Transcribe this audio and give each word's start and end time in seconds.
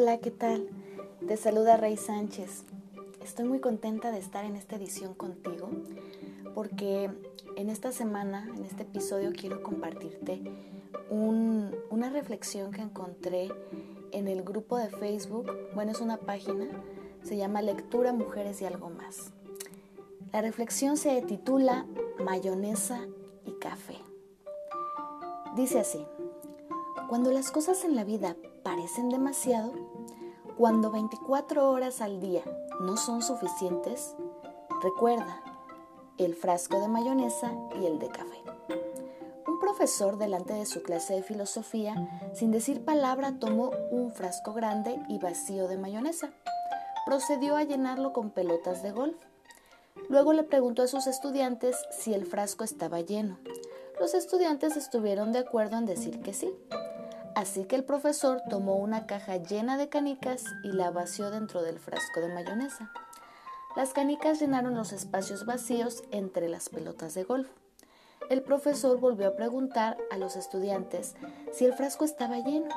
Hola, 0.00 0.18
¿qué 0.18 0.30
tal? 0.30 0.68
Te 1.26 1.36
saluda 1.36 1.76
Rey 1.76 1.96
Sánchez. 1.96 2.62
Estoy 3.20 3.46
muy 3.46 3.58
contenta 3.58 4.12
de 4.12 4.20
estar 4.20 4.44
en 4.44 4.54
esta 4.54 4.76
edición 4.76 5.12
contigo 5.12 5.70
porque 6.54 7.10
en 7.56 7.68
esta 7.68 7.90
semana, 7.90 8.48
en 8.56 8.64
este 8.64 8.84
episodio, 8.84 9.32
quiero 9.36 9.60
compartirte 9.60 10.40
una 11.10 12.10
reflexión 12.10 12.70
que 12.70 12.80
encontré 12.80 13.48
en 14.12 14.28
el 14.28 14.44
grupo 14.44 14.76
de 14.76 14.88
Facebook. 14.88 15.50
Bueno, 15.74 15.90
es 15.90 16.00
una 16.00 16.18
página, 16.18 16.68
se 17.24 17.36
llama 17.36 17.60
Lectura 17.60 18.12
Mujeres 18.12 18.62
y 18.62 18.66
algo 18.66 18.90
más. 18.90 19.32
La 20.32 20.42
reflexión 20.42 20.96
se 20.96 21.20
titula 21.22 21.86
Mayonesa 22.24 23.00
y 23.44 23.50
café. 23.54 23.96
Dice 25.56 25.80
así, 25.80 26.06
cuando 27.08 27.32
las 27.32 27.50
cosas 27.50 27.84
en 27.84 27.96
la 27.96 28.04
vida 28.04 28.36
parecen 28.62 29.08
demasiado, 29.08 29.72
cuando 30.58 30.90
24 30.90 31.70
horas 31.70 32.02
al 32.02 32.20
día 32.20 32.42
no 32.80 32.98
son 32.98 33.22
suficientes, 33.22 34.14
recuerda 34.82 35.42
el 36.18 36.34
frasco 36.34 36.78
de 36.80 36.88
mayonesa 36.88 37.52
y 37.80 37.86
el 37.86 37.98
de 37.98 38.08
café. 38.08 38.42
Un 39.46 39.58
profesor 39.58 40.18
delante 40.18 40.52
de 40.52 40.66
su 40.66 40.82
clase 40.82 41.14
de 41.14 41.22
filosofía, 41.22 41.94
sin 42.34 42.50
decir 42.50 42.84
palabra, 42.84 43.38
tomó 43.38 43.70
un 43.90 44.12
frasco 44.12 44.52
grande 44.52 45.00
y 45.08 45.18
vacío 45.18 45.66
de 45.66 45.78
mayonesa. 45.78 46.30
Procedió 47.06 47.56
a 47.56 47.64
llenarlo 47.64 48.12
con 48.12 48.30
pelotas 48.30 48.82
de 48.82 48.90
golf. 48.90 49.16
Luego 50.10 50.34
le 50.34 50.42
preguntó 50.42 50.82
a 50.82 50.88
sus 50.88 51.06
estudiantes 51.06 51.76
si 51.90 52.12
el 52.12 52.26
frasco 52.26 52.64
estaba 52.64 53.00
lleno. 53.00 53.38
Los 54.00 54.14
estudiantes 54.14 54.76
estuvieron 54.76 55.32
de 55.32 55.40
acuerdo 55.40 55.76
en 55.76 55.84
decir 55.84 56.20
que 56.20 56.32
sí. 56.32 56.54
Así 57.34 57.64
que 57.64 57.76
el 57.76 57.84
profesor 57.84 58.42
tomó 58.48 58.76
una 58.76 59.06
caja 59.06 59.36
llena 59.36 59.76
de 59.76 59.88
canicas 59.88 60.44
y 60.62 60.72
la 60.72 60.90
vació 60.90 61.30
dentro 61.30 61.62
del 61.62 61.78
frasco 61.78 62.20
de 62.20 62.28
mayonesa. 62.28 62.92
Las 63.76 63.92
canicas 63.92 64.40
llenaron 64.40 64.74
los 64.74 64.92
espacios 64.92 65.46
vacíos 65.46 66.02
entre 66.10 66.48
las 66.48 66.68
pelotas 66.68 67.14
de 67.14 67.24
golf. 67.24 67.48
El 68.30 68.42
profesor 68.42 68.98
volvió 68.98 69.28
a 69.28 69.36
preguntar 69.36 69.96
a 70.10 70.16
los 70.16 70.36
estudiantes 70.36 71.14
si 71.52 71.64
el 71.64 71.72
frasco 71.72 72.04
estaba 72.04 72.38
lleno. 72.38 72.68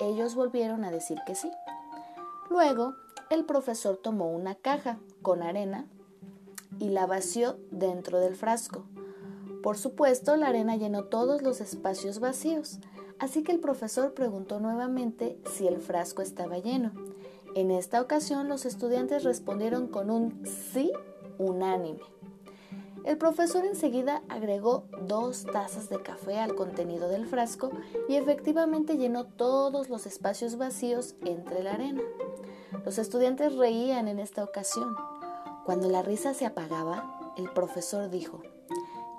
Ellos 0.00 0.34
volvieron 0.34 0.84
a 0.84 0.90
decir 0.90 1.18
que 1.26 1.34
sí. 1.34 1.50
Luego, 2.50 2.94
el 3.30 3.44
profesor 3.44 3.96
tomó 3.96 4.30
una 4.30 4.54
caja 4.54 4.98
con 5.22 5.42
arena 5.42 5.86
y 6.78 6.90
la 6.90 7.06
vació 7.06 7.58
dentro 7.70 8.18
del 8.20 8.36
frasco. 8.36 8.84
Por 9.64 9.78
supuesto, 9.78 10.36
la 10.36 10.48
arena 10.48 10.76
llenó 10.76 11.04
todos 11.04 11.40
los 11.40 11.62
espacios 11.62 12.20
vacíos, 12.20 12.80
así 13.18 13.42
que 13.42 13.50
el 13.50 13.60
profesor 13.60 14.12
preguntó 14.12 14.60
nuevamente 14.60 15.38
si 15.50 15.66
el 15.66 15.78
frasco 15.78 16.20
estaba 16.20 16.58
lleno. 16.58 16.92
En 17.54 17.70
esta 17.70 18.02
ocasión 18.02 18.46
los 18.50 18.66
estudiantes 18.66 19.24
respondieron 19.24 19.88
con 19.88 20.10
un 20.10 20.42
sí 20.44 20.92
unánime. 21.38 22.00
El 23.06 23.16
profesor 23.16 23.64
enseguida 23.64 24.22
agregó 24.28 24.84
dos 25.00 25.46
tazas 25.50 25.88
de 25.88 26.02
café 26.02 26.40
al 26.40 26.54
contenido 26.54 27.08
del 27.08 27.24
frasco 27.24 27.70
y 28.06 28.16
efectivamente 28.16 28.98
llenó 28.98 29.24
todos 29.24 29.88
los 29.88 30.04
espacios 30.04 30.58
vacíos 30.58 31.14
entre 31.24 31.62
la 31.62 31.72
arena. 31.72 32.02
Los 32.84 32.98
estudiantes 32.98 33.56
reían 33.56 34.08
en 34.08 34.18
esta 34.18 34.44
ocasión. 34.44 34.94
Cuando 35.64 35.88
la 35.88 36.02
risa 36.02 36.34
se 36.34 36.44
apagaba, 36.44 37.32
el 37.38 37.48
profesor 37.48 38.10
dijo, 38.10 38.42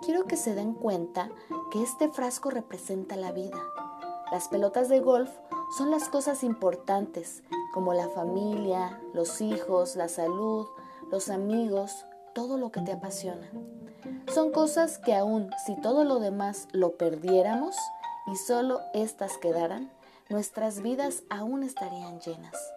quiero 0.02 0.26
que 0.26 0.38
se 0.38 0.56
den 0.56 0.74
cuenta 0.74 1.30
que 1.72 1.82
este 1.82 2.10
frasco 2.10 2.50
representa 2.50 3.16
la 3.16 3.32
vida. 3.32 3.58
Las 4.32 4.48
pelotas 4.48 4.90
de 4.90 5.00
golf 5.00 5.30
son 5.78 5.92
las 5.92 6.10
cosas 6.10 6.44
importantes, 6.44 7.44
como 7.74 7.94
la 7.94 8.10
familia, 8.10 9.02
los 9.14 9.42
hijos, 9.42 9.96
la 9.96 10.08
salud, 10.08 10.68
los 11.12 11.30
amigos, 11.30 12.06
todo 12.34 12.58
lo 12.58 12.72
que 12.72 12.82
te 12.82 12.92
apasiona. 12.92 13.50
Son 14.34 14.52
cosas 14.52 14.98
que 14.98 15.16
aún 15.16 15.50
si 15.66 15.80
todo 15.82 16.04
lo 16.04 16.20
demás 16.20 16.68
lo 16.72 16.98
perdiéramos 16.98 17.76
y 18.28 18.36
solo 18.36 18.82
éstas 18.94 19.38
quedaran, 19.38 19.92
nuestras 20.30 20.82
vidas 20.82 21.24
aún 21.30 21.64
estarían 21.64 22.20
llenas. 22.20 22.75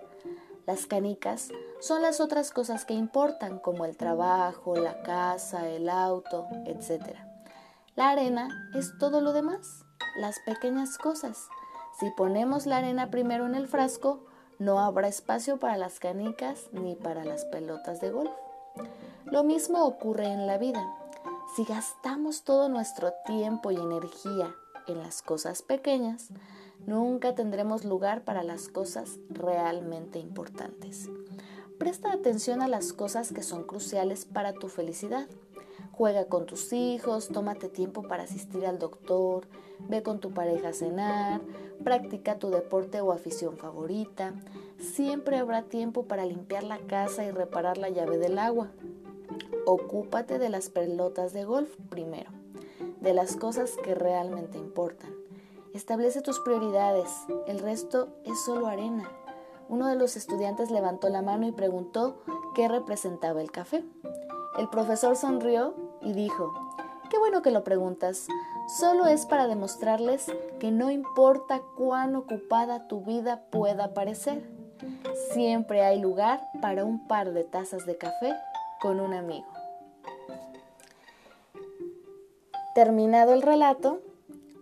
Las 0.68 0.84
canicas 0.84 1.48
son 1.80 2.02
las 2.02 2.20
otras 2.20 2.50
cosas 2.50 2.84
que 2.84 2.92
importan, 2.92 3.58
como 3.58 3.86
el 3.86 3.96
trabajo, 3.96 4.76
la 4.76 5.02
casa, 5.02 5.66
el 5.66 5.88
auto, 5.88 6.46
etc. 6.66 7.16
La 7.96 8.10
arena 8.10 8.50
es 8.74 8.92
todo 8.98 9.22
lo 9.22 9.32
demás, 9.32 9.86
las 10.18 10.38
pequeñas 10.40 10.98
cosas. 10.98 11.48
Si 11.98 12.10
ponemos 12.10 12.66
la 12.66 12.76
arena 12.76 13.08
primero 13.10 13.46
en 13.46 13.54
el 13.54 13.66
frasco, 13.66 14.26
no 14.58 14.78
habrá 14.78 15.08
espacio 15.08 15.58
para 15.58 15.78
las 15.78 16.00
canicas 16.00 16.66
ni 16.72 16.96
para 16.96 17.24
las 17.24 17.46
pelotas 17.46 18.02
de 18.02 18.10
golf. 18.10 18.32
Lo 19.24 19.44
mismo 19.44 19.86
ocurre 19.86 20.26
en 20.26 20.46
la 20.46 20.58
vida. 20.58 20.86
Si 21.56 21.64
gastamos 21.64 22.44
todo 22.44 22.68
nuestro 22.68 23.14
tiempo 23.24 23.70
y 23.70 23.76
energía 23.76 24.54
en 24.92 24.98
las 24.98 25.22
cosas 25.22 25.62
pequeñas, 25.62 26.28
nunca 26.86 27.34
tendremos 27.34 27.84
lugar 27.84 28.24
para 28.24 28.42
las 28.42 28.68
cosas 28.68 29.18
realmente 29.30 30.18
importantes. 30.18 31.08
Presta 31.78 32.12
atención 32.12 32.60
a 32.60 32.68
las 32.68 32.92
cosas 32.92 33.32
que 33.32 33.42
son 33.42 33.62
cruciales 33.62 34.24
para 34.24 34.52
tu 34.52 34.68
felicidad. 34.68 35.28
Juega 35.92 36.24
con 36.24 36.46
tus 36.46 36.72
hijos, 36.72 37.28
tómate 37.28 37.68
tiempo 37.68 38.02
para 38.02 38.24
asistir 38.24 38.66
al 38.66 38.78
doctor, 38.78 39.46
ve 39.88 40.02
con 40.02 40.18
tu 40.18 40.32
pareja 40.32 40.68
a 40.68 40.72
cenar, 40.72 41.40
practica 41.84 42.38
tu 42.38 42.50
deporte 42.50 43.00
o 43.00 43.12
afición 43.12 43.56
favorita. 43.56 44.34
Siempre 44.78 45.38
habrá 45.38 45.62
tiempo 45.62 46.04
para 46.04 46.24
limpiar 46.24 46.64
la 46.64 46.78
casa 46.78 47.24
y 47.24 47.30
reparar 47.30 47.78
la 47.78 47.90
llave 47.90 48.18
del 48.18 48.38
agua. 48.38 48.70
Ocúpate 49.66 50.38
de 50.38 50.48
las 50.48 50.70
pelotas 50.70 51.32
de 51.32 51.44
golf 51.44 51.68
primero, 51.90 52.30
de 53.00 53.14
las 53.14 53.36
cosas 53.36 53.72
que 53.82 53.94
realmente 53.94 54.58
importan. 54.58 55.14
Establece 55.74 56.22
tus 56.22 56.40
prioridades, 56.40 57.10
el 57.46 57.58
resto 57.60 58.08
es 58.24 58.42
solo 58.44 58.66
arena. 58.66 59.08
Uno 59.68 59.86
de 59.86 59.96
los 59.96 60.16
estudiantes 60.16 60.70
levantó 60.70 61.08
la 61.08 61.22
mano 61.22 61.46
y 61.46 61.52
preguntó 61.52 62.22
qué 62.54 62.68
representaba 62.68 63.40
el 63.42 63.50
café. 63.50 63.84
El 64.58 64.68
profesor 64.70 65.16
sonrió 65.16 65.74
y 66.00 66.14
dijo, 66.14 66.52
qué 67.10 67.18
bueno 67.18 67.42
que 67.42 67.50
lo 67.50 67.64
preguntas, 67.64 68.26
solo 68.80 69.06
es 69.06 69.26
para 69.26 69.46
demostrarles 69.46 70.26
que 70.58 70.70
no 70.70 70.90
importa 70.90 71.60
cuán 71.76 72.16
ocupada 72.16 72.88
tu 72.88 73.02
vida 73.02 73.42
pueda 73.50 73.94
parecer, 73.94 74.42
siempre 75.32 75.84
hay 75.84 76.00
lugar 76.00 76.40
para 76.60 76.84
un 76.84 77.06
par 77.06 77.32
de 77.32 77.44
tazas 77.44 77.86
de 77.86 77.96
café 77.96 78.34
con 78.80 79.00
un 79.00 79.12
amigo. 79.14 79.57
Terminado 82.78 83.32
el 83.32 83.42
relato, 83.42 84.02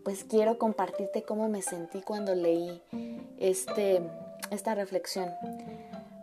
pues 0.03 0.25
quiero 0.25 0.57
compartirte 0.57 1.23
cómo 1.23 1.51
me 1.51 1.61
sentí 1.61 2.01
cuando 2.01 2.35
leí 2.35 2.81
este, 3.37 4.01
esta 4.51 4.75
reflexión. 4.75 5.29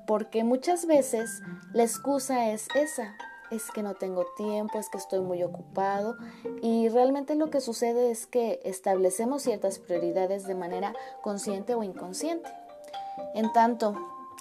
Porque 0.08 0.44
muchas 0.44 0.88
veces 0.88 1.44
la 1.72 1.84
excusa 1.84 2.50
es 2.50 2.68
esa, 2.74 3.16
es 3.52 3.70
que 3.70 3.84
no 3.84 3.94
tengo 3.94 4.26
tiempo, 4.36 4.80
es 4.80 4.90
que 4.90 4.98
estoy 4.98 5.20
muy 5.20 5.44
ocupado 5.44 6.18
y 6.64 6.90
realmente 6.90 7.36
lo 7.36 7.52
que 7.52 7.62
sucede 7.62 8.10
es 8.10 8.26
que 8.26 8.60
establecemos 8.64 9.44
ciertas 9.44 9.78
prioridades 9.78 10.48
de 10.48 10.56
manera 10.56 10.96
consciente 11.22 11.76
o 11.76 11.84
inconsciente. 11.84 12.50
En 13.36 13.54
tanto, 13.54 13.96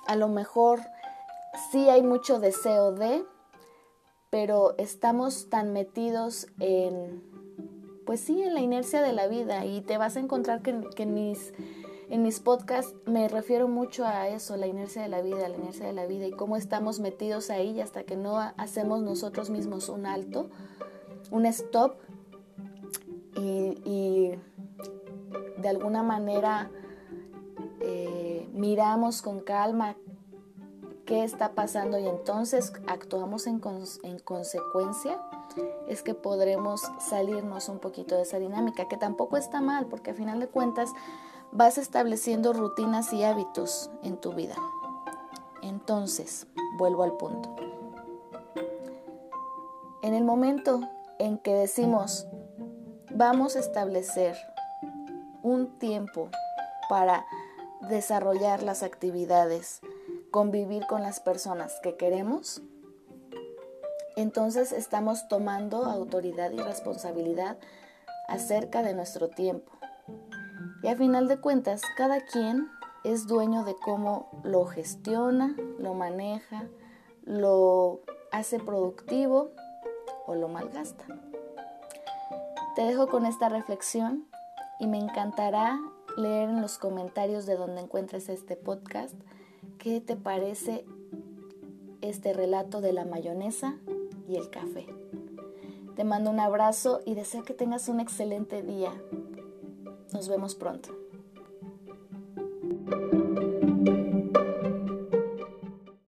a 0.07 0.17
lo 0.17 0.29
mejor 0.29 0.81
sí 1.71 1.91
hay 1.91 2.03
mucho 2.03 2.41
deseo 2.41 2.93
de, 2.93 3.23
pero 4.31 4.75
estamos 4.79 5.51
tan 5.51 5.75
metidos 5.75 6.47
en 6.59 7.31
pues 8.05 8.21
sí, 8.21 8.43
en 8.43 8.55
la 8.55 8.61
inercia 8.61 9.03
de 9.03 9.13
la 9.13 9.27
vida 9.27 9.65
y 9.65 9.81
te 9.81 9.99
vas 9.99 10.17
a 10.17 10.21
encontrar 10.21 10.63
que, 10.63 10.71
en, 10.71 11.15
mis, 11.15 11.53
en 12.09 12.23
mis 12.23 12.41
podcasts 12.41 12.95
me 13.07 13.29
refiero 13.29 13.69
mucho 13.69 14.05
a 14.05 14.29
eso, 14.29 14.57
la 14.57 14.67
inercia 14.67 15.03
de 15.03 15.09
la 15.09 15.23
vida, 15.23 15.49
la 15.49 15.57
inercia 15.57 15.87
de 15.87 15.93
la 15.93 16.07
vida 16.07 16.27
y 16.27 16.33
cómo 16.33 16.57
estamos 16.57 17.01
metidos 17.01 17.51
ahí 17.51 17.81
hasta 17.81 18.05
que 18.05 18.17
no 18.17 18.39
hacemos 18.39 19.03
nosotros 19.03 19.51
mismos 19.51 19.89
un 19.89 20.07
alto, 20.07 20.51
un 21.31 21.47
stop 21.47 21.95
y, 23.37 24.33
de 25.57 25.69
alguna 25.69 26.03
manera 26.03 26.71
eh, 27.81 28.49
miramos 28.53 29.23
con 29.23 29.41
calma 29.41 29.97
qué 31.07 31.23
está 31.23 31.55
pasando 31.55 31.99
y 31.99 32.07
entonces 32.09 32.73
actuamos 32.89 33.47
en 33.47 33.61
consecuencia 34.25 35.21
es 35.89 36.03
que 36.03 36.15
podremos 36.15 36.83
salirnos 36.99 37.69
un 37.69 37.79
poquito 37.79 38.17
de 38.17 38.23
esa 38.23 38.39
dinámica, 38.39 38.89
que 38.89 38.97
tampoco 38.97 39.37
está 39.37 39.61
mal, 39.61 39.87
porque 39.87 40.11
a 40.11 40.15
final 40.15 40.41
de 40.41 40.49
cuentas 40.49 40.91
vas 41.53 41.79
estableciendo 41.79 42.53
rutinas 42.53 43.13
y 43.13 43.25
hábitos 43.25 43.91
en 44.03 44.17
tu 44.17 44.33
vida. 44.33 44.57
Entonces, 45.63 46.47
vuelvo 46.77 47.03
al 47.03 47.13
punto. 47.17 47.55
En 50.03 50.15
el 50.15 50.25
momento 50.25 50.81
en 51.19 51.39
que 51.39 51.55
decimos, 51.55 52.27
vamos 53.15 53.55
a 53.55 53.61
establecer 53.61 54.37
un 55.43 55.79
tiempo 55.79 56.31
para 56.89 57.25
desarrollar 57.89 58.63
las 58.63 58.83
actividades, 58.83 59.81
convivir 60.31 60.87
con 60.87 61.03
las 61.03 61.21
personas 61.21 61.79
que 61.83 61.97
queremos, 61.97 62.63
entonces 64.17 64.73
estamos 64.73 65.29
tomando 65.29 65.85
autoridad 65.85 66.51
y 66.51 66.59
responsabilidad 66.59 67.59
acerca 68.29 68.83
de 68.83 68.95
nuestro 68.95 69.29
tiempo. 69.29 69.73
Y 70.83 70.89
a 70.89 70.97
final 70.97 71.29
de 71.29 71.41
cuentas, 71.41 71.83
cada 71.97 72.21
quien 72.21 72.69
es 73.05 73.27
dueño 73.27 73.65
de 73.65 73.75
cómo 73.77 74.31
lo 74.43 74.65
gestiona, 74.65 75.57
lo 75.79 75.95
maneja, 75.95 76.69
lo 77.25 78.01
hace 78.31 78.59
productivo 78.59 79.51
o 80.27 80.35
lo 80.35 80.49
malgasta. 80.49 81.05
Te 82.75 82.83
dejo 82.83 83.09
con 83.09 83.27
esta 83.27 83.49
reflexión 83.49 84.27
y 84.79 84.87
me 84.87 84.99
encantará 84.99 85.79
leer 86.17 86.49
en 86.49 86.61
los 86.61 86.79
comentarios 86.79 87.47
de 87.47 87.57
donde 87.57 87.83
encuentres 87.83 88.29
este 88.29 88.57
podcast 88.57 89.15
qué 89.79 90.01
te 90.01 90.17
parece 90.17 90.85
este 92.01 92.33
relato 92.33 92.81
de 92.81 92.93
la 92.93 93.05
mayonesa 93.05 93.77
y 94.33 94.37
el 94.37 94.49
café. 94.49 94.87
Te 95.95 96.05
mando 96.05 96.31
un 96.31 96.41
abrazo 96.41 97.03
y 97.05 97.15
deseo 97.15 97.45
que 97.45 97.53
tengas 97.53 97.89
un 97.89 98.01
excelente 98.01 98.63
día. 98.63 98.93
Nos 100.13 100.29
vemos 100.29 100.55
pronto. 100.55 101.02